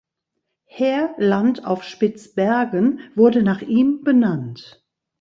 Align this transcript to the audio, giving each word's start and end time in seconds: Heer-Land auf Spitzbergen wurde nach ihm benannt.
Heer-Land 0.65 1.63
auf 1.63 1.83
Spitzbergen 1.83 3.01
wurde 3.13 3.43
nach 3.43 3.61
ihm 3.61 4.03
benannt. 4.03 4.83